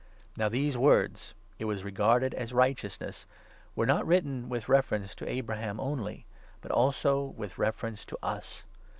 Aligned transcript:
Now 0.35 0.49
these 0.49 0.79
words 0.79 1.35
—'it 1.59 1.65
was 1.65 1.83
regarded 1.83 2.33
as 2.33 2.53
righteousness 2.55 3.27
'—23 3.75 3.75
were 3.75 3.85
not 3.85 4.07
written 4.07 4.49
with 4.49 4.67
reference 4.67 5.13
to 5.13 5.29
Abraham 5.29 5.79
only, 5.79 6.25
but 6.59 6.71
also 6.71 7.25
24 7.35 7.35
with 7.39 7.57
reference 7.59 8.03
to 8.05 8.17
us. 8.23 8.63